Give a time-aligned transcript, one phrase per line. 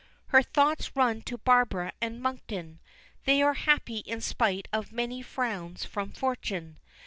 [0.29, 2.79] Her thoughts run to Barbara and Monkton.
[3.25, 6.79] They are happy in spite of many frowns from fortune.